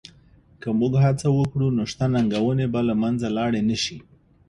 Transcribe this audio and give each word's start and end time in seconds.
که 0.61 0.67
موږ 0.79 0.93
هڅه 1.05 1.27
وکړو 1.37 1.67
نو 1.77 1.83
شته 1.91 2.05
ننګونې 2.13 2.65
به 2.73 2.81
له 2.87 2.93
منځه 3.01 3.27
لاړې 3.37 3.61
شي. 3.83 3.97